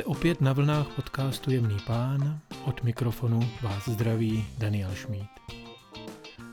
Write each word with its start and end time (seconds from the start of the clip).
Jste 0.00 0.06
opět 0.06 0.40
na 0.40 0.52
vlnách 0.52 0.94
podcastu 0.94 1.50
Jemný 1.50 1.76
pán, 1.86 2.40
od 2.64 2.82
mikrofonu 2.82 3.50
vás 3.62 3.88
zdraví 3.88 4.46
Daniel 4.58 4.94
Šmíd. 4.94 5.28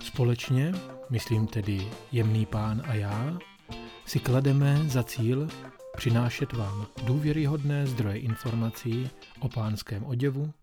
Společně, 0.04 0.71
myslím 1.10 1.48
tedy 1.48 1.91
Jemný 2.12 2.46
pán 2.46 2.84
a 2.86 2.94
já, 2.94 3.39
si 4.05 4.20
klademe 4.20 4.89
za 4.89 5.04
cíl 5.04 5.48
přinášet 5.98 6.54
vám 6.54 6.88
důvěryhodné 7.05 7.88
zdroje 7.88 8.20
informací 8.20 9.10
o 9.39 9.50
pánském 9.50 10.05
oděvu, 10.05 10.54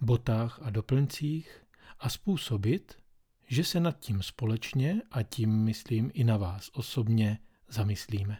botách 0.00 0.60
a 0.62 0.70
doplňcích 0.70 1.64
a 1.98 2.08
způsobit, 2.08 2.98
že 3.46 3.64
se 3.64 3.80
nad 3.80 3.98
tím 3.98 4.22
společně 4.22 5.02
a 5.10 5.22
tím 5.22 5.50
myslím 5.64 6.10
i 6.14 6.24
na 6.24 6.36
vás 6.36 6.70
osobně 6.72 7.38
zamyslíme. 7.68 8.38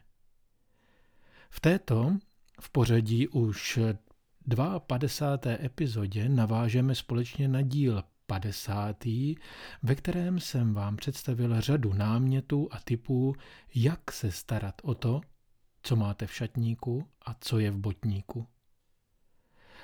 V 1.51 1.61
této 1.61 2.17
v 2.61 2.71
pořadí 2.71 3.29
už 3.29 3.79
52. 4.87 5.65
epizodě 5.65 6.29
navážeme 6.29 6.95
společně 6.95 7.49
na 7.49 7.63
díl 7.63 8.03
50., 8.27 9.05
ve 9.83 9.95
kterém 9.95 10.41
jsem 10.41 10.75
vám 10.75 10.97
představil 10.97 11.61
řadu 11.61 11.93
námětů 11.93 12.69
a 12.71 12.81
typů, 12.81 13.35
jak 13.75 14.13
se 14.13 14.33
starat 14.33 14.75
o 14.83 14.95
to, 14.95 15.21
co 15.83 15.97
máte 15.97 16.27
v 16.27 16.35
šatníku 16.35 17.09
a 17.27 17.35
co 17.41 17.59
je 17.59 17.71
v 17.71 17.77
botníku. 17.77 18.47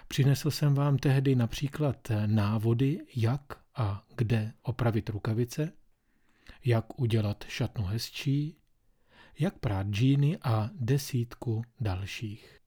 Přinesl 0.08 0.50
jsem 0.50 0.74
vám 0.74 0.98
tehdy 0.98 1.34
například 1.34 2.08
návody, 2.26 2.98
jak 3.16 3.42
a 3.74 4.04
kde 4.16 4.52
opravit 4.62 5.08
rukavice, 5.08 5.72
jak 6.64 7.00
udělat 7.00 7.44
šatnu 7.48 7.84
hezčí, 7.84 8.56
jak 9.38 9.58
prát 9.58 9.86
džíny 9.86 10.38
a 10.42 10.70
desítku 10.74 11.62
dalších. 11.80 12.61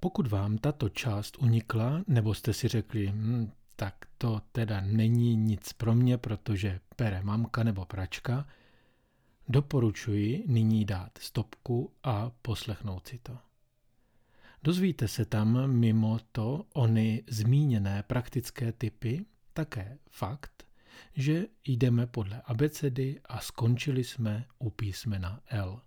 Pokud 0.00 0.26
vám 0.26 0.58
tato 0.58 0.88
část 0.88 1.36
unikla, 1.38 2.04
nebo 2.06 2.34
jste 2.34 2.52
si 2.52 2.68
řekli, 2.68 3.06
hm, 3.14 3.50
tak 3.76 3.94
to 4.18 4.40
teda 4.52 4.80
není 4.80 5.36
nic 5.36 5.72
pro 5.72 5.94
mě, 5.94 6.18
protože 6.18 6.80
pere 6.96 7.22
mamka 7.22 7.62
nebo 7.62 7.84
pračka, 7.84 8.46
doporučuji 9.48 10.44
nyní 10.46 10.84
dát 10.84 11.18
stopku 11.18 11.92
a 12.02 12.30
poslechnout 12.42 13.06
si 13.06 13.18
to. 13.18 13.38
Dozvíte 14.62 15.08
se 15.08 15.24
tam 15.24 15.70
mimo 15.70 16.18
to 16.32 16.66
ony 16.74 17.24
zmíněné 17.28 18.02
praktické 18.02 18.72
typy 18.72 19.26
také 19.52 19.98
fakt, 20.10 20.66
že 21.14 21.46
jdeme 21.64 22.06
podle 22.06 22.42
abecedy 22.44 23.20
a 23.24 23.40
skončili 23.40 24.04
jsme 24.04 24.44
u 24.58 24.70
písmena 24.70 25.40
L. 25.46 25.80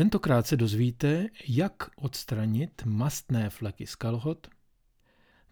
Tentokrát 0.00 0.46
se 0.46 0.56
dozvíte, 0.56 1.28
jak 1.48 1.74
odstranit 1.96 2.82
mastné 2.84 3.50
fleky 3.50 3.86
z 3.86 3.94
kalhot, 3.94 4.48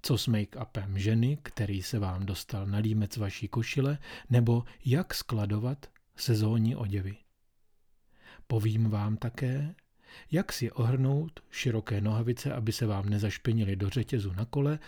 co 0.03 0.19
s 0.19 0.29
make-upem 0.29 0.97
ženy, 0.97 1.39
který 1.43 1.83
se 1.83 1.99
vám 1.99 2.27
dostal 2.27 2.67
na 2.67 2.79
límec 2.79 3.17
vaší 3.17 3.49
košile, 3.49 3.99
nebo 4.31 4.65
jak 4.85 5.15
skladovat 5.15 5.91
sezónní 6.17 6.77
oděvy. 6.77 7.17
Povím 8.47 8.91
vám 8.91 9.17
také, 9.17 9.75
jak 10.31 10.53
si 10.53 10.71
ohrnout 10.73 11.41
široké 11.51 12.01
nohavice, 12.01 12.53
aby 12.53 12.73
se 12.73 12.87
vám 12.87 13.09
nezašpinily 13.09 13.77
do 13.77 13.91
řetězu 13.91 14.33
na 14.33 14.45
kole, 14.45 14.79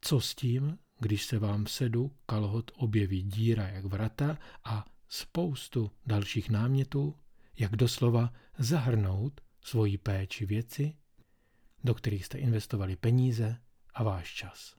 co 0.00 0.20
s 0.20 0.34
tím, 0.34 0.78
když 0.98 1.24
se 1.24 1.38
vám 1.38 1.64
v 1.64 1.70
sedu 1.70 2.12
kalhot 2.26 2.70
objeví 2.74 3.22
díra 3.22 3.68
jak 3.68 3.84
vrata 3.84 4.38
a 4.64 4.84
spoustu 5.08 5.90
dalších 6.06 6.50
námětů, 6.50 7.14
jak 7.58 7.76
doslova 7.76 8.32
zahrnout 8.58 9.40
svoji 9.60 9.98
péči 9.98 10.46
věci, 10.46 10.96
do 11.84 11.94
kterých 11.94 12.26
jste 12.26 12.38
investovali 12.38 12.96
peníze 12.96 13.56
a 13.94 14.02
váš 14.02 14.34
čas. 14.34 14.76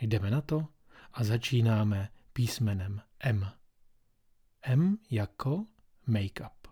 Jdeme 0.00 0.30
na 0.30 0.40
to 0.40 0.68
a 1.12 1.24
začínáme 1.24 2.08
písmenem 2.32 3.02
M. 3.20 3.52
M 4.62 4.98
jako 5.10 5.66
make-up. 6.08 6.68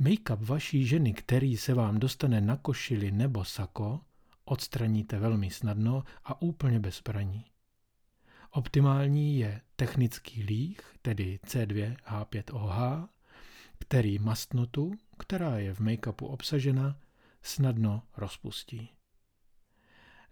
Make-up 0.00 0.44
vaší 0.44 0.86
ženy, 0.86 1.12
který 1.14 1.56
se 1.56 1.74
vám 1.74 1.98
dostane 1.98 2.40
na 2.40 2.56
košili 2.56 3.10
nebo 3.10 3.44
sako, 3.44 4.00
odstraníte 4.44 5.18
velmi 5.18 5.50
snadno 5.50 6.04
a 6.24 6.42
úplně 6.42 6.80
bez 6.80 7.00
praní. 7.00 7.44
Optimální 8.50 9.38
je 9.38 9.60
technický 9.76 10.42
líh, 10.42 10.80
tedy 11.02 11.40
C2H5OH, 11.46 13.08
který 13.88 14.18
mastnotu, 14.18 14.92
která 15.18 15.58
je 15.58 15.74
v 15.74 15.80
make-upu 15.80 16.26
obsažena, 16.26 16.98
snadno 17.42 18.02
rozpustí. 18.16 18.90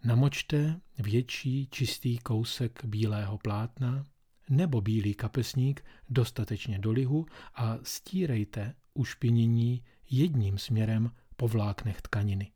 Namočte 0.05 0.81
větší 0.99 1.69
čistý 1.71 2.19
kousek 2.19 2.85
bílého 2.85 3.39
plátna 3.39 4.07
nebo 4.49 4.81
bílý 4.81 5.15
kapesník 5.15 5.85
dostatečně 6.09 6.79
do 6.79 6.93
lihu 6.93 7.27
a 7.55 7.79
stírejte 7.83 8.75
ušpinění 8.95 9.85
jedním 10.11 10.59
směrem 10.59 11.11
po 11.37 11.49
vláknech 11.49 12.03
tkaniny. 12.03 12.53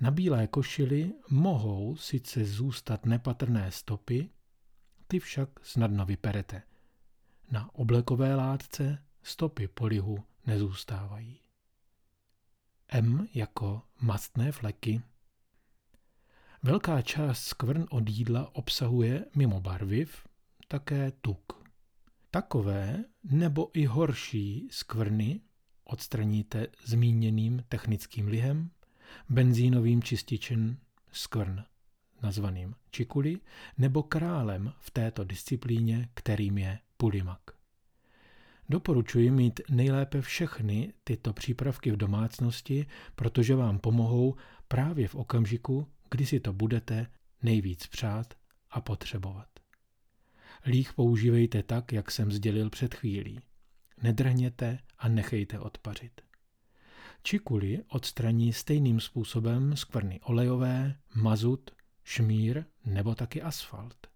Na 0.00 0.10
bílé 0.10 0.46
košili 0.46 1.12
mohou 1.30 1.96
sice 1.96 2.44
zůstat 2.44 3.06
nepatrné 3.06 3.70
stopy, 3.70 4.30
ty 5.06 5.20
však 5.20 5.48
snadno 5.62 6.06
vyperete. 6.06 6.62
Na 7.50 7.74
oblekové 7.74 8.34
látce 8.34 9.07
stopy 9.22 9.68
polihu 9.68 10.24
nezůstávají. 10.46 11.40
M 12.88 13.28
jako 13.34 13.82
mastné 14.00 14.52
fleky. 14.52 15.02
Velká 16.62 17.02
část 17.02 17.44
skvrn 17.44 17.86
od 17.90 18.08
jídla 18.08 18.54
obsahuje 18.54 19.24
mimo 19.36 19.60
barviv 19.60 20.26
také 20.68 21.10
tuk. 21.10 21.52
Takové 22.30 23.04
nebo 23.24 23.70
i 23.74 23.84
horší 23.84 24.68
skvrny 24.70 25.40
odstraníte 25.84 26.66
zmíněným 26.84 27.64
technickým 27.68 28.26
lihem, 28.26 28.70
benzínovým 29.28 30.02
čističem 30.02 30.78
skvrn, 31.12 31.64
nazvaným 32.22 32.74
čikuli, 32.90 33.40
nebo 33.78 34.02
králem 34.02 34.72
v 34.80 34.90
této 34.90 35.24
disciplíně, 35.24 36.08
kterým 36.14 36.58
je 36.58 36.78
pulimak. 36.96 37.57
Doporučuji 38.68 39.30
mít 39.30 39.60
nejlépe 39.70 40.22
všechny 40.22 40.92
tyto 41.04 41.32
přípravky 41.32 41.90
v 41.90 41.96
domácnosti, 41.96 42.86
protože 43.14 43.54
vám 43.54 43.78
pomohou 43.78 44.34
právě 44.68 45.08
v 45.08 45.14
okamžiku, 45.14 45.86
kdy 46.10 46.26
si 46.26 46.40
to 46.40 46.52
budete 46.52 47.06
nejvíc 47.42 47.86
přát 47.86 48.34
a 48.70 48.80
potřebovat. 48.80 49.48
Líh 50.66 50.92
používejte 50.92 51.62
tak, 51.62 51.92
jak 51.92 52.10
jsem 52.10 52.32
sdělil 52.32 52.70
před 52.70 52.94
chvílí. 52.94 53.40
Nedrhněte 54.02 54.78
a 54.98 55.08
nechejte 55.08 55.58
odpařit. 55.58 56.20
Čikuli 57.22 57.82
odstraní 57.88 58.52
stejným 58.52 59.00
způsobem 59.00 59.76
skvrny 59.76 60.20
olejové, 60.20 60.94
mazut, 61.14 61.70
šmír 62.04 62.64
nebo 62.84 63.14
taky 63.14 63.42
asfalt. 63.42 64.07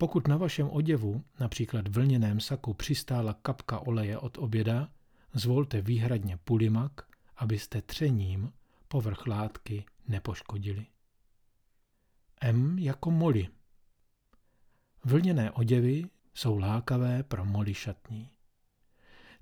Pokud 0.00 0.28
na 0.28 0.36
vašem 0.36 0.70
oděvu, 0.70 1.24
například 1.40 1.88
vlněném 1.88 2.40
saku, 2.40 2.74
přistála 2.74 3.34
kapka 3.34 3.78
oleje 3.78 4.18
od 4.18 4.38
oběda, 4.38 4.88
zvolte 5.32 5.82
výhradně 5.82 6.36
pulimak, 6.36 7.08
abyste 7.36 7.82
třením 7.82 8.52
povrch 8.88 9.26
látky 9.26 9.84
nepoškodili. 10.08 10.86
M 12.40 12.78
jako 12.78 13.10
moli. 13.10 13.48
Vlněné 15.04 15.50
oděvy 15.50 16.04
jsou 16.34 16.58
lákavé 16.58 17.22
pro 17.22 17.44
moli 17.44 17.74
šatní. 17.74 18.30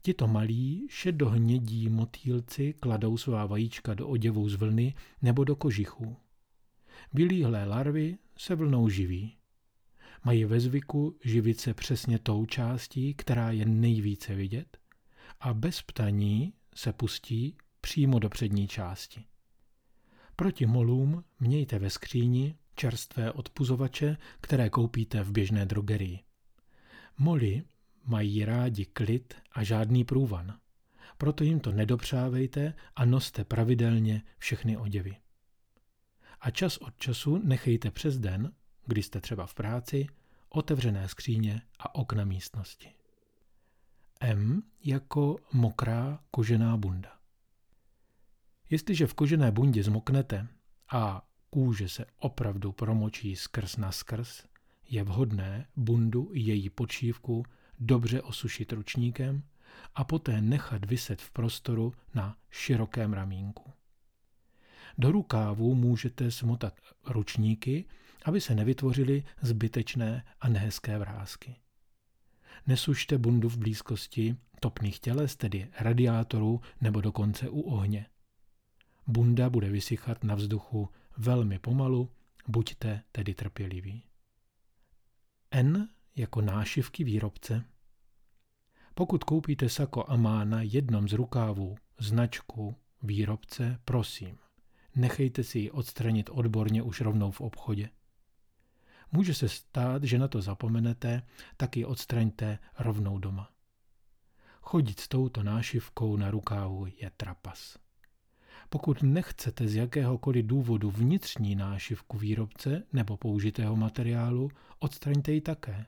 Tito 0.02 0.28
malí 0.28 0.86
šedohnědí 0.90 1.88
motýlci 1.88 2.72
kladou 2.72 3.16
svá 3.16 3.46
vajíčka 3.46 3.94
do 3.94 4.08
oděvů 4.08 4.48
z 4.48 4.54
vlny 4.54 4.94
nebo 5.22 5.44
do 5.44 5.56
kožichů. 5.56 6.16
Vylíhlé 7.12 7.64
larvy 7.64 8.18
se 8.36 8.54
vlnou 8.54 8.88
živí. 8.88 9.37
Mají 10.24 10.44
ve 10.44 10.60
zvyku 10.60 11.16
živit 11.24 11.60
se 11.60 11.74
přesně 11.74 12.18
tou 12.18 12.46
částí, 12.46 13.14
která 13.14 13.50
je 13.50 13.64
nejvíce 13.64 14.34
vidět 14.34 14.78
a 15.40 15.54
bez 15.54 15.82
ptaní 15.82 16.52
se 16.74 16.92
pustí 16.92 17.56
přímo 17.80 18.18
do 18.18 18.28
přední 18.28 18.68
části. 18.68 19.24
Proti 20.36 20.66
molům 20.66 21.24
mějte 21.40 21.78
ve 21.78 21.90
skříni 21.90 22.54
čerstvé 22.74 23.32
odpuzovače, 23.32 24.16
které 24.40 24.70
koupíte 24.70 25.22
v 25.22 25.32
běžné 25.32 25.66
drogerii. 25.66 26.20
Moly 27.18 27.62
mají 28.04 28.44
rádi 28.44 28.84
klid 28.84 29.34
a 29.52 29.62
žádný 29.62 30.04
průvan. 30.04 30.58
Proto 31.18 31.44
jim 31.44 31.60
to 31.60 31.72
nedopřávejte 31.72 32.74
a 32.96 33.04
noste 33.04 33.44
pravidelně 33.44 34.22
všechny 34.38 34.76
oděvy. 34.76 35.16
A 36.40 36.50
čas 36.50 36.76
od 36.76 36.96
času 36.96 37.38
nechejte 37.38 37.90
přes 37.90 38.18
den, 38.18 38.52
kdy 38.88 39.02
jste 39.02 39.20
třeba 39.20 39.46
v 39.46 39.54
práci, 39.54 40.06
otevřené 40.48 41.08
skříně 41.08 41.62
a 41.78 41.94
okna 41.94 42.24
místnosti. 42.24 42.94
M 44.20 44.62
jako 44.84 45.36
mokrá 45.52 46.20
kožená 46.30 46.76
bunda. 46.76 47.18
Jestliže 48.70 49.06
v 49.06 49.14
kožené 49.14 49.52
bundě 49.52 49.82
zmoknete 49.82 50.46
a 50.92 51.28
kůže 51.50 51.88
se 51.88 52.06
opravdu 52.18 52.72
promočí 52.72 53.36
skrz 53.36 53.76
na 53.76 53.92
skrz, 53.92 54.44
je 54.88 55.04
vhodné 55.04 55.66
bundu 55.76 56.30
i 56.32 56.40
její 56.40 56.70
počívku 56.70 57.44
dobře 57.80 58.22
osušit 58.22 58.72
ručníkem 58.72 59.42
a 59.94 60.04
poté 60.04 60.40
nechat 60.40 60.84
vyset 60.84 61.22
v 61.22 61.30
prostoru 61.30 61.92
na 62.14 62.36
širokém 62.50 63.12
ramínku. 63.12 63.72
Do 64.98 65.12
rukávu 65.12 65.74
můžete 65.74 66.30
smotat 66.30 66.80
ručníky, 67.06 67.84
aby 68.24 68.40
se 68.40 68.54
nevytvořily 68.54 69.24
zbytečné 69.42 70.24
a 70.40 70.48
nehezké 70.48 70.98
vrázky. 70.98 71.56
Nesušte 72.66 73.18
bundu 73.18 73.48
v 73.48 73.56
blízkosti 73.56 74.36
topných 74.60 75.00
těles, 75.00 75.36
tedy 75.36 75.70
radiátorů 75.80 76.60
nebo 76.80 77.00
dokonce 77.00 77.48
u 77.48 77.60
ohně. 77.60 78.06
Bunda 79.06 79.50
bude 79.50 79.70
vysychat 79.70 80.24
na 80.24 80.34
vzduchu 80.34 80.88
velmi 81.16 81.58
pomalu, 81.58 82.10
buďte 82.48 83.02
tedy 83.12 83.34
trpěliví. 83.34 84.02
N 85.50 85.88
jako 86.16 86.40
nášivky 86.40 87.04
výrobce. 87.04 87.64
Pokud 88.94 89.24
koupíte 89.24 89.68
sako 89.68 90.04
a 90.08 90.16
má 90.16 90.44
na 90.44 90.62
jednom 90.62 91.08
z 91.08 91.12
rukávů 91.12 91.76
značku 91.98 92.76
výrobce, 93.02 93.80
prosím, 93.84 94.38
nechejte 94.96 95.44
si 95.44 95.58
ji 95.58 95.70
odstranit 95.70 96.30
odborně 96.32 96.82
už 96.82 97.00
rovnou 97.00 97.30
v 97.30 97.40
obchodě. 97.40 97.90
Může 99.12 99.34
se 99.34 99.48
stát, 99.48 100.04
že 100.04 100.18
na 100.18 100.28
to 100.28 100.42
zapomenete, 100.42 101.22
tak 101.56 101.76
ji 101.76 101.84
odstraňte 101.84 102.58
rovnou 102.78 103.18
doma. 103.18 103.50
Chodit 104.60 105.00
s 105.00 105.08
touto 105.08 105.42
nášivkou 105.42 106.16
na 106.16 106.30
rukávu 106.30 106.86
je 106.86 107.10
trapas. 107.16 107.78
Pokud 108.68 109.02
nechcete 109.02 109.68
z 109.68 109.74
jakéhokoliv 109.74 110.46
důvodu 110.46 110.90
vnitřní 110.90 111.54
nášivku 111.54 112.18
výrobce 112.18 112.82
nebo 112.92 113.16
použitého 113.16 113.76
materiálu, 113.76 114.50
odstraňte 114.78 115.32
ji 115.32 115.40
také. 115.40 115.86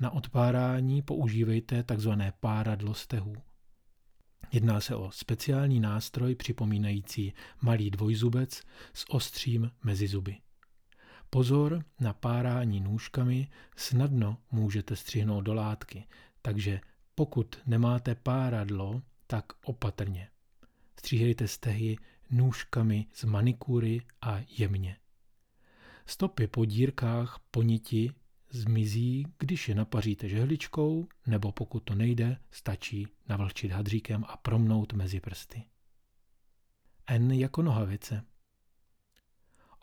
Na 0.00 0.10
odpárání 0.10 1.02
používejte 1.02 1.82
tzv. 1.82 2.10
páradlo 2.40 2.94
stehů. 2.94 3.34
Jedná 4.52 4.80
se 4.80 4.94
o 4.94 5.10
speciální 5.10 5.80
nástroj 5.80 6.34
připomínající 6.34 7.32
malý 7.62 7.90
dvojzubec 7.90 8.62
s 8.94 9.10
ostřím 9.10 9.70
mezi 9.84 10.08
zuby. 10.08 10.38
Pozor 11.34 11.84
na 12.00 12.12
párání 12.12 12.80
nůžkami 12.80 13.48
snadno 13.76 14.38
můžete 14.50 14.96
střihnout 14.96 15.44
do 15.44 15.54
látky, 15.54 16.06
takže 16.42 16.80
pokud 17.14 17.56
nemáte 17.66 18.14
páradlo, 18.14 19.02
tak 19.26 19.44
opatrně. 19.64 20.28
Stříhejte 20.98 21.48
stehy 21.48 21.96
nůžkami 22.30 23.06
z 23.12 23.24
manikury 23.24 24.00
a 24.20 24.40
jemně. 24.58 24.96
Stopy 26.06 26.46
po 26.46 26.64
dírkách 26.64 27.40
poniti 27.50 28.12
zmizí, 28.50 29.26
když 29.38 29.68
je 29.68 29.74
napaříte 29.74 30.28
žehličkou, 30.28 31.08
nebo 31.26 31.52
pokud 31.52 31.80
to 31.80 31.94
nejde, 31.94 32.38
stačí 32.50 33.06
navlčit 33.28 33.70
hadříkem 33.70 34.24
a 34.28 34.36
promnout 34.36 34.92
mezi 34.92 35.20
prsty. 35.20 35.64
N 37.06 37.32
jako 37.32 37.62
nohavice. 37.62 38.24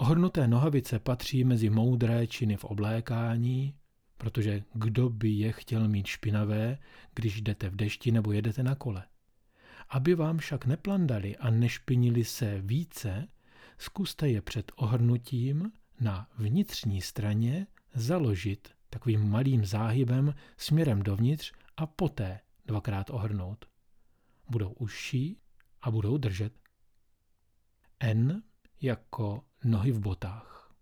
Ohrnuté 0.02 0.48
nohavice 0.48 1.00
patří 1.00 1.44
mezi 1.44 1.70
moudré 1.70 2.28
činy 2.28 2.58
v 2.58 2.64
oblékání, 2.64 3.76
protože 4.18 4.64
kdo 4.74 5.10
by 5.10 5.30
je 5.30 5.52
chtěl 5.52 5.88
mít 5.88 6.08
špinavé, 6.08 6.78
když 7.16 7.42
jdete 7.42 7.70
v 7.70 7.76
dešti 7.76 8.12
nebo 8.12 8.32
jedete 8.32 8.64
na 8.64 8.76
kole. 8.76 9.04
Aby 9.90 10.16
vám 10.16 10.38
však 10.38 10.66
neplandali 10.66 11.38
a 11.38 11.50
nešpinili 11.50 12.26
se 12.26 12.62
více, 12.62 13.28
zkuste 13.78 14.30
je 14.30 14.42
před 14.42 14.72
ohrnutím 14.76 15.72
na 16.00 16.30
vnitřní 16.38 17.02
straně 17.02 17.68
založit 17.94 18.70
takovým 18.90 19.30
malým 19.30 19.66
záhybem 19.66 20.34
směrem 20.58 21.04
dovnitř 21.04 21.54
a 21.78 21.86
poté 21.86 22.40
dvakrát 22.66 23.10
ohrnout. 23.10 23.66
Budou 24.50 24.70
užší 24.70 25.38
a 25.82 25.92
budou 25.92 26.18
držet. 26.18 26.54
N 28.00 28.44
jako 28.82 29.44
nohy 29.64 29.92
v 29.92 30.00
botách. 30.00 30.76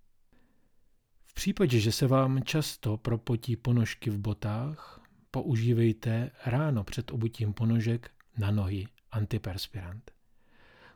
V 1.26 1.34
případě, 1.34 1.80
že 1.80 1.92
se 1.92 2.08
vám 2.08 2.44
často 2.44 2.98
propotí 2.98 3.56
ponožky 3.56 4.10
v 4.10 4.18
botách, 4.18 5.02
používejte 5.32 6.32
ráno 6.46 6.84
před 6.84 7.12
obutím 7.12 7.54
ponožek 7.54 8.12
na 8.38 8.52
nohy 8.52 8.88
antiperspirant. 9.12 10.12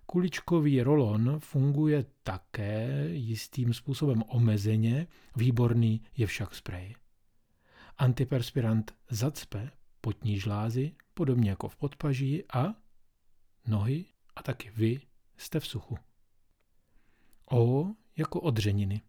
Kuličkový 0.05 0.81
rolon 0.81 1.39
funguje 1.39 2.05
také 2.23 3.07
jistým 3.11 3.73
způsobem 3.73 4.23
omezeně, 4.27 5.07
výborný 5.35 6.01
je 6.17 6.27
však 6.27 6.55
sprej. 6.55 6.95
Antiperspirant 7.97 8.95
zacpe 9.09 9.71
potní 10.01 10.39
žlázy, 10.39 10.95
podobně 11.13 11.49
jako 11.49 11.69
v 11.69 11.75
podpaží 11.75 12.43
a 12.53 12.75
nohy 13.67 14.05
a 14.35 14.43
taky 14.43 14.71
vy 14.75 15.01
jste 15.37 15.59
v 15.59 15.67
suchu. 15.67 15.97
O 17.51 17.85
jako 18.17 18.41
odřeniny. 18.41 19.01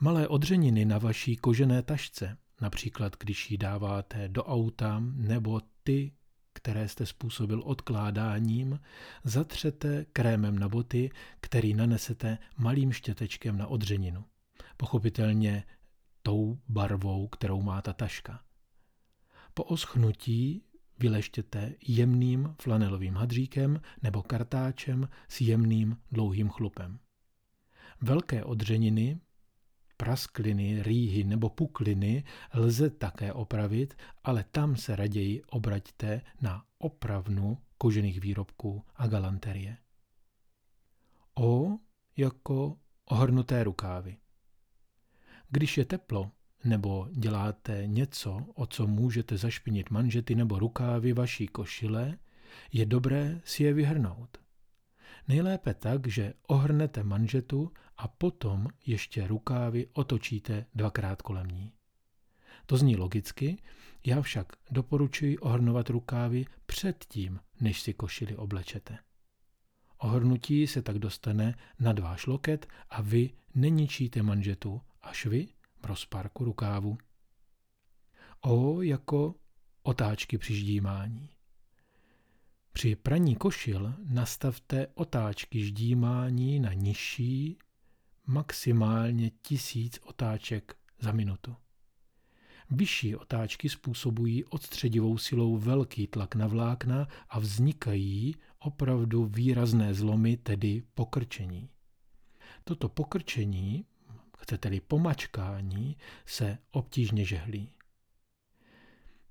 Malé 0.00 0.28
odřeniny 0.28 0.84
na 0.84 0.98
vaší 0.98 1.36
kožené 1.36 1.82
tašce, 1.82 2.38
například 2.60 3.16
když 3.18 3.50
ji 3.50 3.58
dáváte 3.58 4.28
do 4.28 4.44
auta, 4.44 5.02
nebo 5.14 5.60
ty, 5.84 6.12
které 6.52 6.88
jste 6.88 7.06
způsobil 7.06 7.62
odkládáním, 7.64 8.80
zatřete 9.24 10.04
krémem 10.12 10.58
na 10.58 10.68
boty, 10.68 11.10
který 11.40 11.74
nanesete 11.74 12.38
malým 12.56 12.92
štětečkem 12.92 13.58
na 13.58 13.66
odřeninu. 13.66 14.24
Pochopitelně 14.76 15.64
tou 16.22 16.58
barvou, 16.68 17.28
kterou 17.28 17.62
má 17.62 17.82
ta 17.82 17.92
taška. 17.92 18.42
Po 19.54 19.64
oschnutí 19.64 20.62
vyleštěte 20.98 21.74
jemným 21.88 22.54
flanelovým 22.62 23.14
hadříkem 23.14 23.80
nebo 24.02 24.22
kartáčem 24.22 25.08
s 25.28 25.40
jemným 25.40 25.96
dlouhým 26.12 26.48
chlupem. 26.48 26.98
Velké 28.00 28.44
odřeniny 28.44 29.20
praskliny, 29.96 30.82
rýhy 30.82 31.24
nebo 31.24 31.50
pukliny 31.50 32.24
lze 32.54 32.90
také 32.90 33.32
opravit, 33.32 33.94
ale 34.24 34.44
tam 34.44 34.76
se 34.76 34.96
raději 34.96 35.42
obraťte 35.42 36.20
na 36.40 36.64
opravnu 36.78 37.58
kožených 37.78 38.20
výrobků 38.20 38.84
a 38.96 39.06
galanterie. 39.06 39.76
O 41.34 41.78
jako 42.16 42.78
ohrnuté 43.04 43.64
rukávy. 43.64 44.16
Když 45.48 45.78
je 45.78 45.84
teplo 45.84 46.30
nebo 46.64 47.08
děláte 47.12 47.82
něco, 47.86 48.46
o 48.54 48.66
co 48.66 48.86
můžete 48.86 49.36
zašpinit 49.36 49.90
manžety 49.90 50.34
nebo 50.34 50.58
rukávy 50.58 51.12
vaší 51.12 51.46
košile, 51.46 52.18
je 52.72 52.86
dobré 52.86 53.40
si 53.44 53.62
je 53.62 53.72
vyhrnout. 53.72 54.38
Nejlépe 55.28 55.74
tak, 55.74 56.06
že 56.06 56.34
ohrnete 56.46 57.02
manžetu 57.02 57.72
a 57.96 58.08
potom 58.08 58.66
ještě 58.86 59.26
rukávy 59.26 59.86
otočíte 59.92 60.66
dvakrát 60.74 61.22
kolem 61.22 61.48
ní. 61.48 61.72
To 62.66 62.76
zní 62.76 62.96
logicky, 62.96 63.62
já 64.06 64.22
však 64.22 64.52
doporučuji 64.70 65.38
ohrnovat 65.38 65.90
rukávy 65.90 66.44
předtím, 66.66 67.40
než 67.60 67.80
si 67.80 67.94
košili 67.94 68.36
oblečete. 68.36 68.98
Ohrnutí 69.98 70.66
se 70.66 70.82
tak 70.82 70.98
dostane 70.98 71.54
na 71.80 71.92
váš 71.92 72.26
loket 72.26 72.66
a 72.90 73.02
vy 73.02 73.30
neničíte 73.54 74.22
manžetu 74.22 74.80
až 75.02 75.26
vy 75.26 75.46
v 75.46 75.53
rozparku 75.84 76.44
rukávu. 76.44 76.98
O 78.40 78.82
jako 78.82 79.34
otáčky 79.82 80.38
při 80.38 80.54
ždímání. 80.54 81.30
Při 82.72 82.96
praní 82.96 83.36
košil 83.36 83.94
nastavte 84.04 84.86
otáčky 84.94 85.64
ždímání 85.64 86.60
na 86.60 86.72
nižší, 86.72 87.58
maximálně 88.26 89.30
tisíc 89.30 89.98
otáček 90.02 90.76
za 91.00 91.12
minutu. 91.12 91.56
Vyšší 92.70 93.16
otáčky 93.16 93.68
způsobují 93.68 94.44
odstředivou 94.44 95.18
silou 95.18 95.56
velký 95.56 96.06
tlak 96.06 96.34
na 96.34 96.46
vlákna 96.46 97.08
a 97.28 97.38
vznikají 97.38 98.34
opravdu 98.58 99.24
výrazné 99.24 99.94
zlomy, 99.94 100.36
tedy 100.36 100.82
pokrčení. 100.94 101.68
Toto 102.64 102.88
pokrčení, 102.88 103.84
chcete-li 104.44 104.80
pomačkání, 104.80 105.96
se 106.26 106.58
obtížně 106.70 107.24
žehlí. 107.24 107.72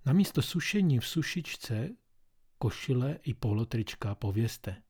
Namísto 0.06 0.42
sušení 0.42 1.00
v 1.00 1.08
sušičce 1.08 1.90
košile 2.58 3.20
i 3.24 3.34
polotrička 3.34 4.16
pověste. 4.16 4.82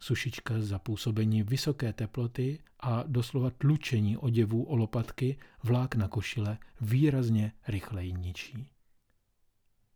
Sušička 0.00 0.54
za 0.60 0.78
působení 0.78 1.42
vysoké 1.42 1.92
teploty 1.92 2.62
a 2.80 3.02
doslova 3.02 3.50
tlučení 3.50 4.16
oděvů 4.16 4.64
o 4.64 4.76
lopatky 4.76 5.38
vlákna 5.62 6.08
košile 6.08 6.58
výrazně 6.80 7.52
rychleji 7.68 8.12
ničí. 8.12 8.70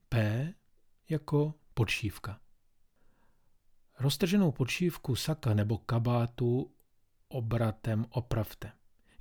P 0.08 0.54
jako 1.08 1.54
podšívka. 1.74 2.40
Roztrženou 3.98 4.52
podšívku 4.52 5.16
saka 5.16 5.54
nebo 5.54 5.78
kabátu 5.78 6.74
obratem 7.28 8.06
opravte. 8.10 8.72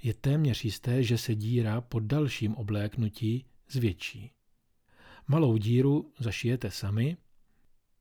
Je 0.03 0.13
téměř 0.13 0.65
jisté, 0.65 1.03
že 1.03 1.17
se 1.17 1.35
díra 1.35 1.81
po 1.81 1.99
dalším 1.99 2.55
obléknutí 2.55 3.45
zvětší. 3.69 4.31
Malou 5.27 5.57
díru 5.57 6.11
zašijete 6.19 6.71
sami, 6.71 7.17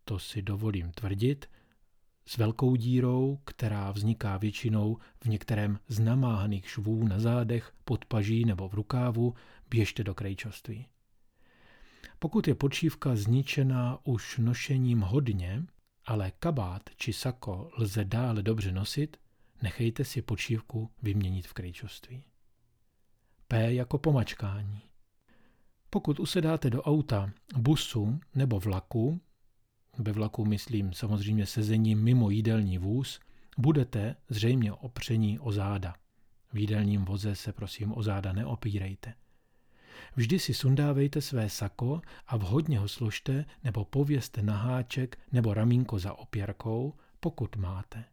to 0.04 0.18
si 0.18 0.42
dovolím 0.42 0.92
tvrdit, 0.92 1.46
s 2.26 2.36
velkou 2.36 2.76
dírou, 2.76 3.38
která 3.44 3.90
vzniká 3.90 4.36
většinou 4.36 4.98
v 5.24 5.28
některém 5.28 5.78
z 5.88 6.00
namáhaných 6.00 6.68
švů 6.68 7.08
na 7.08 7.20
zádech, 7.20 7.72
pod 7.84 8.04
paží 8.04 8.44
nebo 8.44 8.68
v 8.68 8.74
rukávu, 8.74 9.34
běžte 9.70 10.04
do 10.04 10.14
krejčoství. 10.14 10.86
Pokud 12.18 12.48
je 12.48 12.54
podšívka 12.54 13.16
zničená 13.16 13.98
už 14.04 14.38
nošením 14.38 15.00
hodně, 15.00 15.64
ale 16.06 16.32
kabát 16.38 16.82
či 16.96 17.12
sako 17.12 17.70
lze 17.78 18.04
dále 18.04 18.42
dobře 18.42 18.72
nosit, 18.72 19.16
nechejte 19.62 20.04
si 20.04 20.22
podšívku 20.22 20.90
vyměnit 21.02 21.46
v 21.46 21.52
krejčoství. 21.52 22.24
P 23.48 23.74
jako 23.74 23.98
pomačkání. 23.98 24.80
Pokud 25.90 26.20
usedáte 26.20 26.70
do 26.70 26.82
auta, 26.82 27.30
busu 27.56 28.20
nebo 28.34 28.60
vlaku, 28.60 29.20
ve 29.98 30.12
vlaku 30.12 30.44
myslím 30.44 30.92
samozřejmě 30.92 31.46
sezení 31.46 31.94
mimo 31.94 32.30
jídelní 32.30 32.78
vůz, 32.78 33.20
budete 33.58 34.16
zřejmě 34.28 34.72
opření 34.72 35.38
o 35.38 35.52
záda. 35.52 35.94
V 36.52 36.58
jídelním 36.58 37.04
voze 37.04 37.36
se 37.36 37.52
prosím 37.52 37.96
o 37.96 38.02
záda 38.02 38.32
neopírejte. 38.32 39.14
Vždy 40.16 40.38
si 40.38 40.54
sundávejte 40.54 41.20
své 41.20 41.48
sako 41.48 42.00
a 42.26 42.36
vhodně 42.36 42.78
ho 42.78 42.88
složte 42.88 43.44
nebo 43.64 43.84
pověste 43.84 44.42
na 44.42 44.56
háček 44.56 45.18
nebo 45.32 45.54
ramínko 45.54 45.98
za 45.98 46.12
opěrkou, 46.12 46.94
pokud 47.20 47.56
máte. 47.56 48.04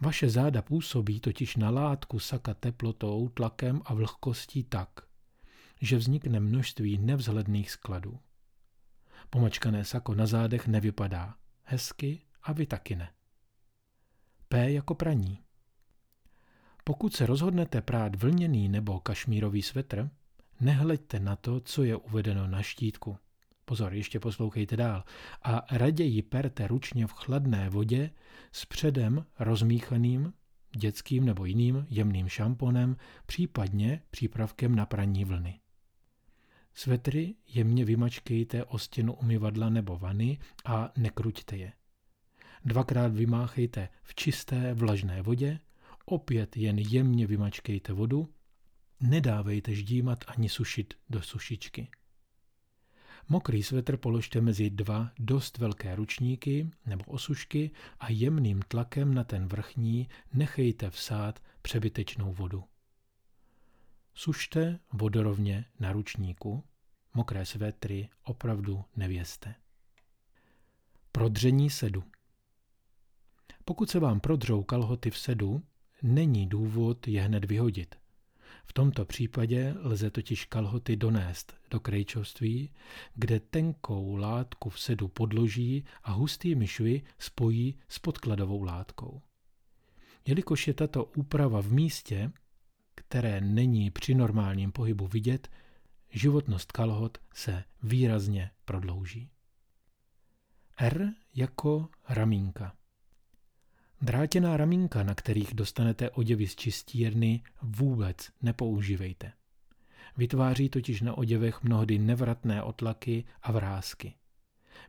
Vaše 0.00 0.30
záda 0.30 0.62
působí 0.62 1.20
totiž 1.20 1.56
na 1.56 1.70
látku 1.70 2.18
saka 2.18 2.54
teplotou, 2.54 3.28
tlakem 3.28 3.82
a 3.84 3.94
vlhkostí 3.94 4.64
tak, 4.64 4.88
že 5.80 5.96
vznikne 5.96 6.40
množství 6.40 6.98
nevzhledných 6.98 7.70
skladů. 7.70 8.20
Pomačkané 9.30 9.84
sako 9.84 10.14
na 10.14 10.26
zádech 10.26 10.66
nevypadá 10.66 11.34
hezky 11.62 12.22
a 12.42 12.52
vy 12.52 12.66
taky 12.66 12.96
ne. 12.96 13.12
P 14.48 14.72
jako 14.72 14.94
praní. 14.94 15.42
Pokud 16.84 17.16
se 17.16 17.26
rozhodnete 17.26 17.80
prát 17.82 18.22
vlněný 18.22 18.68
nebo 18.68 19.00
kašmírový 19.00 19.62
svetr, 19.62 20.10
nehleďte 20.60 21.20
na 21.20 21.36
to, 21.36 21.60
co 21.60 21.84
je 21.84 21.96
uvedeno 21.96 22.46
na 22.46 22.62
štítku. 22.62 23.18
Pozor, 23.68 23.94
ještě 23.94 24.20
poslouchejte 24.20 24.76
dál. 24.76 25.04
A 25.42 25.76
raději 25.76 26.22
perte 26.22 26.66
ručně 26.66 27.06
v 27.06 27.12
chladné 27.12 27.70
vodě 27.70 28.10
s 28.52 28.64
předem 28.64 29.24
rozmíchaným 29.38 30.32
dětským 30.76 31.24
nebo 31.24 31.44
jiným 31.44 31.86
jemným 31.90 32.28
šamponem, 32.28 32.96
případně 33.26 34.02
přípravkem 34.10 34.74
na 34.74 34.86
praní 34.86 35.24
vlny. 35.24 35.60
Svetry 36.74 37.34
jemně 37.46 37.84
vymačkejte 37.84 38.64
o 38.64 38.78
stěnu 38.78 39.14
umyvadla 39.14 39.68
nebo 39.68 39.98
vany 39.98 40.38
a 40.64 40.92
nekruťte 40.96 41.56
je. 41.56 41.72
Dvakrát 42.64 43.14
vymáchejte 43.14 43.88
v 44.02 44.14
čisté 44.14 44.74
vlažné 44.74 45.22
vodě, 45.22 45.60
opět 46.04 46.56
jen 46.56 46.78
jemně 46.78 47.26
vymačkejte 47.26 47.92
vodu, 47.92 48.34
nedávejte 49.00 49.74
ždímat 49.74 50.24
ani 50.26 50.48
sušit 50.48 50.94
do 51.10 51.22
sušičky. 51.22 51.88
Mokrý 53.30 53.62
svetr 53.62 53.96
položte 53.96 54.40
mezi 54.40 54.70
dva 54.70 55.10
dost 55.18 55.58
velké 55.58 55.94
ručníky 55.94 56.70
nebo 56.86 57.04
osušky 57.04 57.70
a 58.00 58.10
jemným 58.10 58.62
tlakem 58.68 59.14
na 59.14 59.24
ten 59.24 59.48
vrchní 59.48 60.08
nechejte 60.34 60.90
vsát 60.90 61.42
přebytečnou 61.62 62.32
vodu. 62.32 62.64
Sušte 64.14 64.78
vodorovně 64.92 65.64
na 65.80 65.92
ručníku, 65.92 66.64
mokré 67.14 67.46
svetry 67.46 68.08
opravdu 68.22 68.84
nevěste. 68.96 69.54
Prodření 71.12 71.70
sedu 71.70 72.04
Pokud 73.64 73.90
se 73.90 73.98
vám 73.98 74.20
prodřou 74.20 74.62
kalhoty 74.62 75.10
v 75.10 75.18
sedu, 75.18 75.62
není 76.02 76.46
důvod 76.46 77.08
je 77.08 77.22
hned 77.22 77.44
vyhodit. 77.44 77.97
V 78.68 78.72
tomto 78.72 79.04
případě 79.04 79.74
lze 79.78 80.10
totiž 80.10 80.44
kalhoty 80.44 80.96
donést 80.96 81.54
do 81.70 81.80
krejčovství, 81.80 82.70
kde 83.14 83.40
tenkou 83.40 84.16
látku 84.16 84.70
v 84.70 84.80
sedu 84.80 85.08
podloží 85.08 85.84
a 86.02 86.12
hustými 86.12 86.66
švy 86.66 87.02
spojí 87.18 87.78
s 87.88 87.98
podkladovou 87.98 88.62
látkou. 88.62 89.22
Jelikož 90.26 90.66
je 90.66 90.74
tato 90.74 91.04
úprava 91.04 91.62
v 91.62 91.72
místě, 91.72 92.32
které 92.94 93.40
není 93.40 93.90
při 93.90 94.14
normálním 94.14 94.72
pohybu 94.72 95.06
vidět, 95.06 95.50
životnost 96.10 96.72
kalhot 96.72 97.18
se 97.34 97.64
výrazně 97.82 98.50
prodlouží. 98.64 99.30
R 100.76 101.12
jako 101.34 101.88
ramínka. 102.08 102.77
Drátěná 104.02 104.56
ramínka, 104.56 105.02
na 105.02 105.14
kterých 105.14 105.54
dostanete 105.54 106.10
oděvy 106.10 106.46
z 106.46 106.56
čistírny, 106.56 107.42
vůbec 107.62 108.16
nepoužívejte. 108.42 109.32
Vytváří 110.16 110.68
totiž 110.68 111.00
na 111.00 111.18
oděvech 111.18 111.62
mnohdy 111.62 111.98
nevratné 111.98 112.62
otlaky 112.62 113.24
a 113.42 113.52
vrázky. 113.52 114.14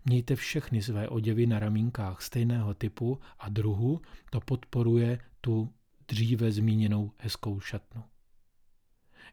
Mějte 0.06 0.36
všechny 0.36 0.82
své 0.82 1.10
oděvy 1.10 1.48
na 1.48 1.60
ramínkách 1.60 2.22
stejného 2.22 2.74
typu 2.74 3.20
a 3.39 3.50
druhu, 3.50 4.01
to 4.30 4.39
podporuje 4.39 5.20
tu 5.42 5.74
dříve 6.08 6.51
zmíněnou 6.51 7.12
hezkou 7.18 7.60
šatnu. 7.60 8.04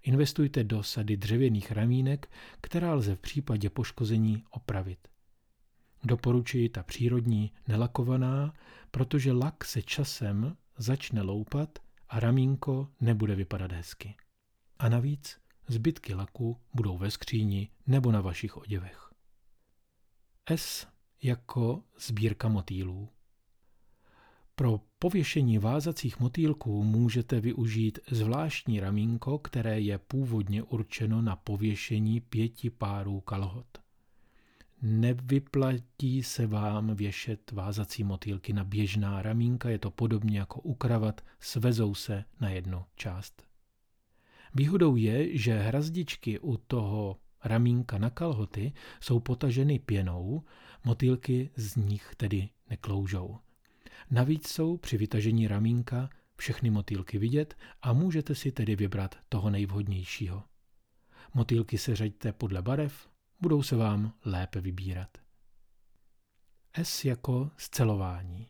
Investujte 0.03 0.65
do 0.65 0.83
sady 0.83 1.17
dřevěných 1.17 1.73
ramínek, 1.73 2.31
která 2.61 2.95
lze 2.95 3.15
v 3.15 3.21
případě 3.21 3.71
poškození 3.71 4.45
opravit. 4.51 5.09
Doporučuji 6.05 6.69
ta 6.69 6.83
přírodní, 6.83 7.53
nelakovaná, 7.69 8.53
protože 8.91 9.33
lak 9.33 9.65
se 9.65 9.83
časem 9.83 10.57
začne 10.79 11.23
loupat 11.23 11.79
a 12.09 12.21
ramínko 12.21 12.89
nebude 13.01 13.35
vypadat 13.35 13.73
hezky. 13.73 14.15
A 14.79 14.89
navíc 14.89 15.39
zbytky 15.69 16.15
laku 16.15 16.61
budou 16.75 16.99
ve 16.99 17.11
skříni 17.11 17.69
nebo 17.87 18.13
na 18.13 18.21
vašich 18.21 18.57
oděvech. 18.57 19.11
S 20.57 20.87
jako 21.23 21.83
sbírka 21.99 22.49
motýlů. 22.49 23.09
Pro 24.55 24.81
pověšení 24.99 25.59
vázacích 25.59 26.21
motýlků 26.21 26.85
můžete 26.85 27.41
využít 27.41 27.99
zvláštní 28.11 28.81
ramínko, 28.81 29.39
které 29.39 29.81
je 29.81 29.99
původně 29.99 30.63
určeno 30.63 31.23
na 31.23 31.37
pověšení 31.37 32.21
pěti 32.21 32.71
párů 32.71 33.21
kalhot. 33.21 33.86
Nevyplatí 34.83 36.23
se 36.23 36.47
vám 36.47 36.95
věšet 36.95 37.53
vázací 37.53 38.05
motýlky 38.05 38.53
na 38.53 38.65
běžná 38.65 39.23
ramínka, 39.23 39.71
je 39.71 39.79
to 39.79 39.91
podobně 39.91 40.39
jako 40.39 40.61
u 40.61 40.75
kravat, 40.75 41.21
svezou 41.41 41.95
se 41.95 42.25
na 42.41 42.51
jednu 42.51 42.85
část. 42.97 43.43
Výhodou 44.55 44.97
je, 44.97 45.39
že 45.39 45.59
hrazdičky 45.59 46.39
u 46.39 46.57
toho 46.57 47.21
ramínka 47.45 47.99
na 47.99 48.11
kalhoty 48.11 48.73
jsou 49.01 49.21
potaženy 49.21 49.79
pěnou, 49.79 50.43
motýlky 50.85 51.51
z 51.57 51.77
nich 51.77 52.15
tedy 52.17 52.49
nekloužou. 52.71 53.39
Navíc 54.11 54.49
jsou 54.49 54.77
při 54.77 54.97
vytažení 54.97 55.49
ramínka 55.49 56.09
všechny 56.37 56.71
motýlky 56.71 57.19
vidět 57.19 57.57
a 57.83 57.93
můžete 57.93 58.35
si 58.35 58.53
tedy 58.53 58.77
vybrat 58.77 59.17
toho 59.29 59.51
nejvhodnějšího. 59.51 60.43
Motýlky 61.35 61.79
se 61.79 61.97
řaďte 61.97 62.33
podle 62.33 62.63
barev, 62.63 63.09
budou 63.41 63.63
se 63.63 63.77
vám 63.77 64.13
lépe 64.25 64.61
vybírat. 64.61 65.19
S 66.83 67.05
jako 67.05 67.51
scelování. 67.57 68.49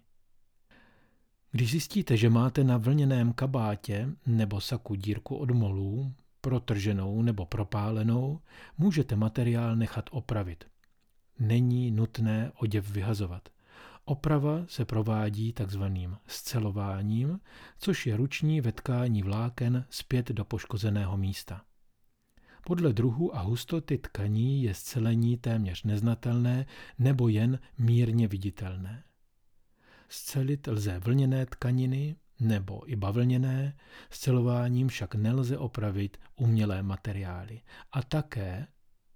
Když 1.51 1.71
zjistíte, 1.71 2.17
že 2.17 2.31
máte 2.31 2.65
na 2.65 2.77
vlněném 2.77 3.33
kabátě 3.33 4.09
nebo 4.27 4.61
saku 4.61 4.95
dírku 4.95 5.37
od 5.37 5.51
molů, 5.51 6.15
protrženou 6.41 7.23
nebo 7.23 7.47
propálenou, 7.47 8.41
můžete 8.79 9.17
materiál 9.17 9.77
nechat 9.77 10.05
opravit. 10.13 10.65
Není 11.39 11.91
nutné 11.91 12.53
oděv 12.55 12.91
vyhazovat. 12.91 13.49
Oprava 14.05 14.67
se 14.69 14.85
provádí 14.85 15.53
takzvaným 15.53 16.17
scelováním, 16.27 17.41
což 17.79 18.07
je 18.07 18.17
ruční 18.17 18.61
vetkání 18.61 19.23
vláken 19.23 19.85
zpět 19.91 20.29
do 20.29 20.45
poškozeného 20.45 21.17
místa. 21.17 21.65
Podle 22.67 22.93
druhu 22.93 23.37
a 23.37 23.41
hustoty 23.41 23.99
tkaní 23.99 24.63
je 24.63 24.75
scelení 24.75 25.37
téměř 25.37 25.83
neznatelné 25.83 26.67
nebo 26.99 27.29
jen 27.29 27.59
mírně 27.79 28.29
viditelné. 28.29 29.05
Scelit 30.09 30.67
lze 30.67 30.99
vlněné 30.99 31.47
tkaniny 31.47 32.17
nebo 32.41 32.91
i 32.91 32.97
bavlněné, 32.97 33.77
scelováním 34.11 34.89
však 34.89 35.15
nelze 35.15 35.59
opravit 35.59 36.17
umělé 36.37 36.83
materiály. 36.83 37.61
A 37.93 38.03
také 38.03 38.67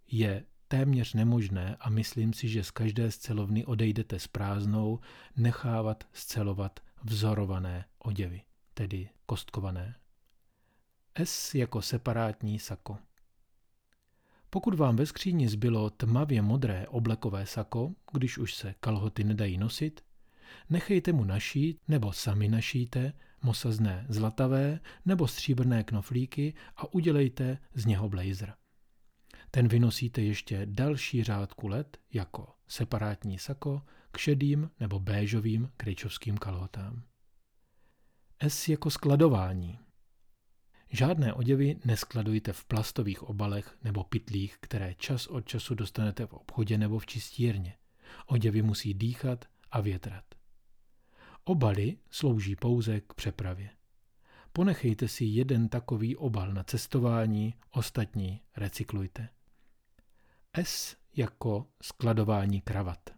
je 0.06 0.44
téměř 0.68 1.14
nemožné 1.14 1.76
a 1.80 1.90
myslím 1.90 2.32
si, 2.32 2.48
že 2.48 2.64
z 2.64 2.70
každé 2.70 3.10
scelovny 3.10 3.64
odejdete 3.64 4.18
s 4.18 4.26
prázdnou, 4.26 5.00
nechávat 5.36 6.04
scelovat 6.12 6.80
vzorované 7.02 7.84
oděvy, 7.98 8.42
tedy 8.74 9.08
kostkované. 9.26 9.94
S 11.24 11.54
jako 11.54 11.82
separátní 11.82 12.58
sako. 12.58 12.98
Pokud 14.50 14.74
vám 14.74 14.96
ve 14.96 15.06
skříni 15.06 15.48
zbylo 15.48 15.90
tmavě 15.90 16.42
modré 16.42 16.86
oblekové 16.88 17.46
sako, 17.46 17.94
když 18.12 18.38
už 18.38 18.54
se 18.54 18.74
kalhoty 18.80 19.24
nedají 19.24 19.58
nosit, 19.58 20.00
nechejte 20.70 21.12
mu 21.12 21.24
našít 21.24 21.80
nebo 21.88 22.12
sami 22.12 22.48
našíte 22.48 23.12
mosazné 23.42 24.06
zlatavé 24.08 24.80
nebo 25.04 25.28
stříbrné 25.28 25.84
knoflíky 25.84 26.54
a 26.76 26.94
udělejte 26.94 27.58
z 27.74 27.86
něho 27.86 28.08
blazer. 28.08 28.54
Ten 29.50 29.68
vynosíte 29.68 30.22
ještě 30.22 30.66
další 30.70 31.24
řádku 31.24 31.68
let 31.68 31.98
jako 32.12 32.48
separátní 32.68 33.38
sako 33.38 33.82
k 34.10 34.18
šedým 34.18 34.70
nebo 34.80 35.00
béžovým 35.00 35.70
kryčovským 35.76 36.38
kalhotám. 36.38 37.02
S 38.42 38.68
jako 38.68 38.90
skladování. 38.90 39.78
Žádné 40.92 41.32
oděvy 41.32 41.76
neskladujte 41.84 42.52
v 42.52 42.64
plastových 42.64 43.22
obalech 43.22 43.76
nebo 43.84 44.04
pytlích, 44.04 44.56
které 44.60 44.94
čas 44.94 45.26
od 45.26 45.48
času 45.48 45.74
dostanete 45.74 46.26
v 46.26 46.32
obchodě 46.32 46.78
nebo 46.78 46.98
v 46.98 47.06
čistírně. 47.06 47.76
Oděvy 48.26 48.62
musí 48.62 48.94
dýchat 48.94 49.44
a 49.70 49.80
větrat. 49.80 50.24
Obaly 51.44 51.96
slouží 52.10 52.56
pouze 52.56 53.00
k 53.00 53.14
přepravě. 53.14 53.70
Ponechejte 54.52 55.08
si 55.08 55.24
jeden 55.24 55.68
takový 55.68 56.16
obal 56.16 56.52
na 56.52 56.62
cestování, 56.62 57.54
ostatní 57.70 58.40
recyklujte. 58.56 59.28
S 60.64 60.96
jako 61.16 61.66
skladování 61.82 62.60
kravat. 62.60 63.10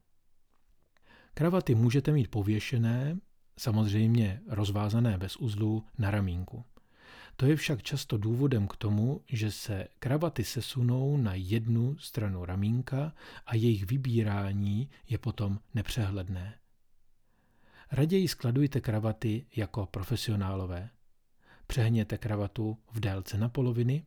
Kravaty 1.35 1.75
můžete 1.75 2.12
mít 2.12 2.31
pověšené, 2.31 3.19
samozřejmě 3.59 4.41
rozvázané 4.49 5.19
bez 5.19 5.37
uzlů, 5.37 5.85
na 5.99 6.11
ramínku. 6.11 6.64
To 7.37 7.47
je 7.47 7.57
však 7.57 7.83
často 7.83 8.19
důvodem 8.19 8.69
k 8.69 8.77
tomu, 8.77 9.21
že 9.29 9.51
se 9.51 9.89
kravaty 9.99 10.45
sesunou 10.45 11.17
na 11.17 11.35
jednu 11.35 11.99
stranu 11.99 12.45
ramínka 12.45 13.12
a 13.47 13.55
jejich 13.55 13.87
vybírání 13.87 14.91
je 15.09 15.19
potom 15.19 15.59
nepřehledné. 15.75 16.59
Raději 17.93 18.29
skladujte 18.29 18.81
kravaty 18.81 19.47
jako 19.57 19.87
profesionálové. 19.87 20.91
Přehněte 21.67 22.19
kravatu 22.19 22.79
v 22.93 23.01
délce 23.01 23.39
na 23.39 23.49
poloviny, 23.49 24.07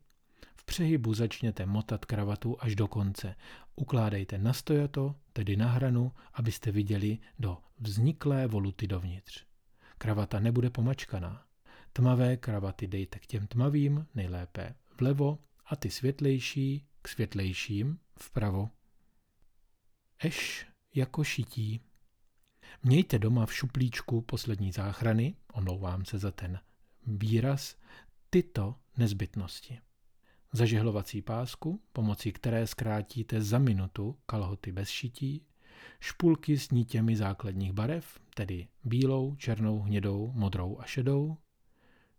v 0.55 0.63
přehybu 0.65 1.13
začněte 1.13 1.65
motat 1.65 2.05
kravatu 2.05 2.57
až 2.59 2.75
do 2.75 2.87
konce. 2.87 3.35
Ukládejte 3.75 4.37
na 4.37 4.53
stojato, 4.53 5.15
tedy 5.33 5.55
na 5.55 5.67
hranu, 5.67 6.11
abyste 6.33 6.71
viděli 6.71 7.17
do 7.39 7.57
vzniklé 7.79 8.47
voluty 8.47 8.87
dovnitř. 8.87 9.45
Kravata 9.97 10.39
nebude 10.39 10.69
pomačkaná. 10.69 11.45
Tmavé 11.97 12.37
kravaty 12.37 12.87
dejte 12.87 13.19
k 13.19 13.25
těm 13.25 13.47
tmavým, 13.47 14.07
nejlépe 14.15 14.75
vlevo, 14.99 15.39
a 15.65 15.75
ty 15.75 15.91
světlejší 15.91 16.85
k 17.01 17.07
světlejším 17.07 17.99
vpravo. 18.19 18.69
Eš 20.19 20.67
jako 20.95 21.23
šití. 21.23 21.81
Mějte 22.83 23.19
doma 23.19 23.45
v 23.45 23.53
šuplíčku 23.53 24.21
poslední 24.21 24.71
záchrany, 24.71 25.35
omlouvám 25.53 26.05
se 26.05 26.17
za 26.17 26.31
ten 26.31 26.59
výraz, 27.07 27.77
tyto 28.29 28.75
nezbytnosti. 28.97 29.79
Zažehlovací 30.51 31.21
pásku, 31.21 31.81
pomocí 31.93 32.31
které 32.31 32.67
zkrátíte 32.67 33.41
za 33.41 33.59
minutu 33.59 34.17
kalhoty 34.25 34.71
bez 34.71 34.89
šití, 34.89 35.45
špulky 35.99 36.57
s 36.57 36.71
nítěmi 36.71 37.15
základních 37.15 37.73
barev, 37.73 38.19
tedy 38.33 38.67
bílou, 38.83 39.35
černou, 39.35 39.79
hnědou, 39.79 40.31
modrou 40.33 40.79
a 40.79 40.85
šedou, 40.85 41.37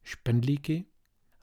špendlíky, 0.06 0.84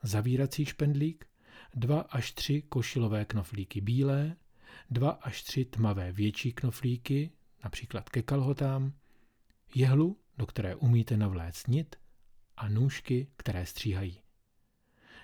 zavírací 0.02 0.64
špendlík, 0.64 1.26
dva 1.74 2.00
až 2.00 2.32
tři 2.32 2.62
košilové 2.62 3.24
knoflíky 3.24 3.80
bílé, 3.80 4.36
dva 4.90 5.10
až 5.10 5.42
tři 5.42 5.64
tmavé 5.64 6.12
větší 6.12 6.52
knoflíky, 6.52 7.30
například 7.64 8.08
ke 8.08 8.22
kalhotám, 8.22 8.92
jehlu, 9.74 10.20
do 10.38 10.46
které 10.46 10.74
umíte 10.74 11.16
navléct 11.16 11.68
nit 11.68 11.96
a 12.56 12.68
nůžky, 12.68 13.26
které 13.36 13.66
stříhají. 13.66 14.20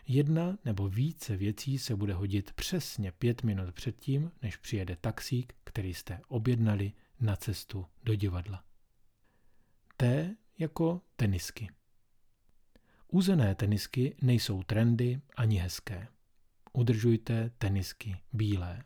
Jedna 0.06 0.58
nebo 0.64 0.88
více 0.88 1.36
věcí 1.36 1.78
se 1.78 1.96
bude 1.96 2.14
hodit 2.14 2.52
přesně 2.52 3.12
pět 3.12 3.42
minut 3.42 3.74
předtím, 3.74 4.32
než 4.42 4.56
přijede 4.56 4.96
taxík, 4.96 5.54
který 5.64 5.94
jste 5.94 6.20
objednali 6.28 6.92
na 7.20 7.36
cestu 7.36 7.86
do 8.02 8.14
divadla. 8.14 8.64
T 9.96 10.36
jako 10.58 11.00
tenisky. 11.16 11.68
Úzené 13.12 13.54
tenisky 13.54 14.16
nejsou 14.22 14.62
trendy 14.62 15.20
ani 15.36 15.56
hezké. 15.56 16.08
Udržujte 16.72 17.50
tenisky 17.58 18.16
bílé. 18.32 18.82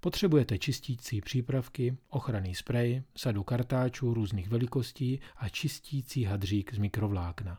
Potřebujete 0.00 0.58
čistící 0.58 1.20
přípravky, 1.20 1.96
ochranný 2.08 2.54
sprej, 2.54 3.02
sadu 3.16 3.42
kartáčů 3.42 4.14
různých 4.14 4.48
velikostí 4.48 5.20
a 5.36 5.48
čistící 5.48 6.24
hadřík 6.24 6.74
z 6.74 6.78
mikrovlákna. 6.78 7.58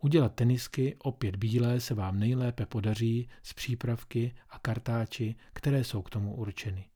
Udělat 0.00 0.34
tenisky 0.34 0.96
opět 0.98 1.36
bílé 1.36 1.80
se 1.80 1.94
vám 1.94 2.18
nejlépe 2.18 2.66
podaří 2.66 3.28
z 3.42 3.52
přípravky 3.52 4.34
a 4.50 4.58
kartáči, 4.58 5.34
které 5.52 5.84
jsou 5.84 6.02
k 6.02 6.10
tomu 6.10 6.34
určeny. 6.36 6.88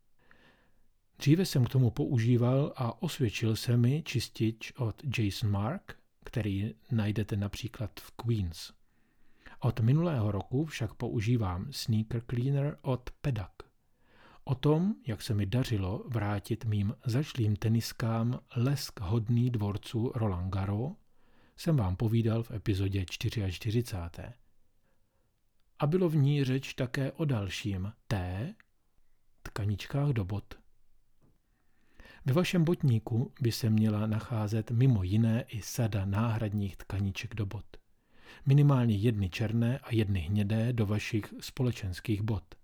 Dříve 1.19 1.47
jsem 1.47 1.65
k 1.65 1.69
tomu 1.69 1.91
používal 1.91 2.73
a 2.77 3.03
osvědčil 3.03 3.57
se 3.57 3.77
mi 3.77 4.03
čistič 4.03 4.73
od 4.77 5.03
Jason 5.19 5.51
Mark, 5.51 6.02
který 6.25 6.75
najdete 6.91 7.37
například 7.37 8.01
v 8.01 8.11
Queens. 8.11 8.73
Od 9.61 9.81
minulého 9.81 10.33
roku 10.33 10.65
však 10.65 10.95
používám 10.95 11.73
Sneaker 11.73 12.23
Cleaner 12.31 12.79
od 12.83 13.11
Pedak. 13.11 13.53
O 14.45 14.55
tom, 14.55 14.95
jak 15.07 15.23
se 15.23 15.35
mi 15.35 15.47
dařilo 15.47 16.05
vrátit 16.09 16.65
mým 16.65 16.95
zašlým 17.07 17.57
teniskám 17.57 18.41
lesk 18.57 19.01
hodný 19.01 19.51
dvorců 19.51 20.13
Roland 20.15 20.55
Garros, 20.55 20.93
jsem 21.57 21.77
vám 21.77 21.97
povídal 21.97 22.43
v 22.43 22.51
epizodě 22.51 23.05
44. 23.11 23.85
A 25.79 25.87
bylo 25.87 26.09
v 26.09 26.17
ní 26.17 26.45
řeč 26.45 26.75
také 26.75 27.13
o 27.13 27.25
dalším 27.25 27.93
T, 28.09 28.55
tkaničkách 29.43 30.09
do 30.09 30.25
bot. 30.25 30.62
Ve 32.25 32.33
vašem 32.33 32.65
botníku 32.65 33.33
by 33.41 33.53
se 33.53 33.71
měla 33.71 34.07
nacházet 34.07 34.71
mimo 34.71 35.03
jiné 35.03 35.45
i 35.49 35.63
sada 35.63 36.05
náhradních 36.05 36.77
tkaniček 36.77 37.35
do 37.35 37.47
bot. 37.47 37.67
Minimálně 38.47 38.97
jedny 38.97 39.31
černé 39.31 39.79
a 39.79 39.95
jedny 39.95 40.21
hnědé 40.21 40.73
do 40.73 40.87
vašich 40.87 41.35
společenských 41.41 42.23
bot. 42.23 42.55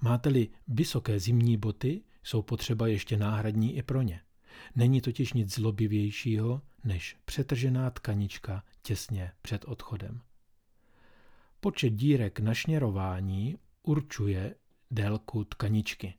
Máte-li 0.00 0.48
vysoké 0.68 1.20
zimní 1.20 1.56
boty, 1.56 2.02
jsou 2.22 2.42
potřeba 2.42 2.86
ještě 2.86 3.16
náhradní 3.16 3.76
i 3.76 3.82
pro 3.82 4.02
ně. 4.02 4.20
Není 4.74 5.00
totiž 5.00 5.32
nic 5.32 5.54
zlobivějšího, 5.54 6.62
než 6.84 7.16
přetržená 7.24 7.90
tkanička 7.90 8.64
těsně 8.82 9.32
před 9.42 9.64
odchodem. 9.64 10.20
Počet 11.60 11.90
dírek 11.90 12.40
na 12.40 12.54
šněrování 12.54 13.58
určuje 13.82 14.54
délku 14.90 15.44
tkaničky. 15.44 16.14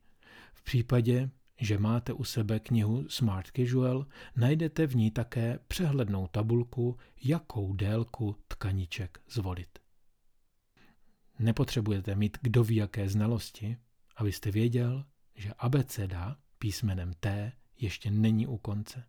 V 0.54 0.62
případě, 0.62 1.30
že 1.60 1.78
máte 1.78 2.12
u 2.12 2.24
sebe 2.24 2.60
knihu 2.60 3.08
Smart 3.08 3.46
Casual, 3.56 4.06
najdete 4.36 4.86
v 4.86 4.96
ní 4.96 5.10
také 5.10 5.58
přehlednou 5.68 6.26
tabulku, 6.26 6.96
jakou 7.24 7.72
délku 7.72 8.36
tkaniček 8.48 9.20
zvolit. 9.30 9.78
Nepotřebujete 11.38 12.14
mít 12.14 12.38
kdo 12.42 12.64
ví 12.64 12.76
jaké 12.76 13.08
znalosti, 13.08 13.76
abyste 14.16 14.50
věděl, 14.50 15.04
že 15.34 15.52
abeceda 15.58 16.36
písmenem 16.58 17.12
T 17.20 17.52
ještě 17.80 18.10
není 18.10 18.46
u 18.46 18.56
konce. 18.56 19.04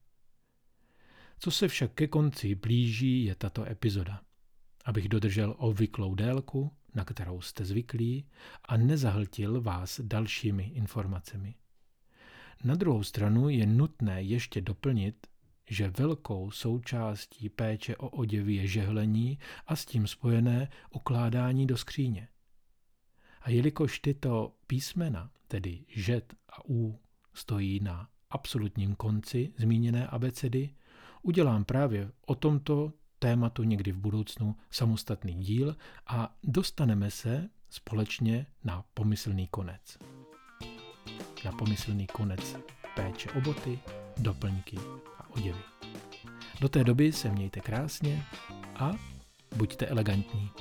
Co 1.39 1.51
se 1.51 1.67
však 1.67 1.93
ke 1.93 2.07
konci 2.07 2.55
blíží, 2.55 3.23
je 3.23 3.35
tato 3.35 3.65
epizoda. 3.65 4.21
Abych 4.85 5.09
dodržel 5.09 5.55
obvyklou 5.57 6.15
délku, 6.15 6.71
na 6.95 7.05
kterou 7.05 7.41
jste 7.41 7.65
zvyklí, 7.65 8.25
a 8.65 8.77
nezahltil 8.77 9.61
vás 9.61 9.99
dalšími 10.03 10.63
informacemi. 10.63 11.55
Na 12.63 12.75
druhou 12.75 13.03
stranu 13.03 13.49
je 13.49 13.65
nutné 13.65 14.23
ještě 14.23 14.61
doplnit, 14.61 15.27
že 15.69 15.89
velkou 15.89 16.51
součástí 16.51 17.49
péče 17.49 17.97
o 17.97 18.09
oděvy 18.09 18.55
je 18.55 18.67
žehlení 18.67 19.39
a 19.67 19.75
s 19.75 19.85
tím 19.85 20.07
spojené 20.07 20.69
ukládání 20.89 21.67
do 21.67 21.77
skříně. 21.77 22.27
A 23.41 23.49
jelikož 23.49 23.99
tyto 23.99 24.53
písmena, 24.67 25.31
tedy 25.47 25.85
žet 25.87 26.33
a 26.49 26.69
u, 26.69 26.99
stojí 27.33 27.79
na 27.79 28.09
absolutním 28.29 28.95
konci 28.95 29.53
zmíněné 29.57 30.07
abecedy, 30.07 30.69
udělám 31.21 31.65
právě 31.65 32.11
o 32.25 32.35
tomto 32.35 32.93
tématu 33.19 33.63
někdy 33.63 33.91
v 33.91 33.97
budoucnu 33.97 34.55
samostatný 34.71 35.33
díl 35.33 35.75
a 36.07 36.35
dostaneme 36.43 37.11
se 37.11 37.49
společně 37.69 38.45
na 38.63 38.85
pomyslný 38.93 39.47
konec. 39.47 39.97
Pomyslný 41.57 42.07
konec 42.07 42.55
péče 42.95 43.29
o 43.31 43.41
boty, 43.41 43.79
doplňky 44.17 44.77
a 45.17 45.29
oděvy. 45.29 45.59
Do 46.61 46.69
té 46.69 46.83
doby 46.83 47.11
se 47.11 47.29
mějte 47.29 47.59
krásně 47.59 48.25
a 48.75 48.91
buďte 49.55 49.85
elegantní. 49.85 50.51